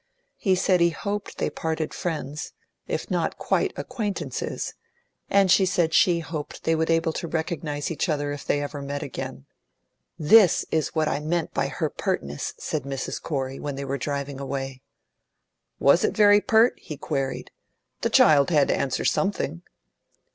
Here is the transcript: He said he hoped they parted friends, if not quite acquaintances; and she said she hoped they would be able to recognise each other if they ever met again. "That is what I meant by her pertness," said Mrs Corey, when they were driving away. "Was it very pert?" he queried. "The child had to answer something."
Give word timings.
He 0.39 0.55
said 0.55 0.79
he 0.81 0.89
hoped 0.89 1.37
they 1.37 1.51
parted 1.51 1.93
friends, 1.93 2.53
if 2.87 3.11
not 3.11 3.37
quite 3.37 3.71
acquaintances; 3.77 4.73
and 5.29 5.51
she 5.51 5.63
said 5.63 5.93
she 5.93 6.21
hoped 6.21 6.63
they 6.63 6.73
would 6.73 6.87
be 6.87 6.95
able 6.95 7.13
to 7.13 7.27
recognise 7.27 7.91
each 7.91 8.09
other 8.09 8.31
if 8.31 8.43
they 8.43 8.63
ever 8.63 8.81
met 8.81 9.03
again. 9.03 9.45
"That 10.17 10.63
is 10.71 10.95
what 10.95 11.07
I 11.07 11.19
meant 11.19 11.53
by 11.53 11.67
her 11.67 11.87
pertness," 11.91 12.55
said 12.57 12.81
Mrs 12.81 13.21
Corey, 13.21 13.59
when 13.59 13.75
they 13.75 13.85
were 13.85 13.99
driving 13.99 14.39
away. 14.39 14.81
"Was 15.77 16.03
it 16.03 16.17
very 16.17 16.41
pert?" 16.41 16.79
he 16.79 16.97
queried. 16.97 17.51
"The 18.01 18.09
child 18.09 18.49
had 18.49 18.69
to 18.69 18.75
answer 18.75 19.05
something." 19.05 19.61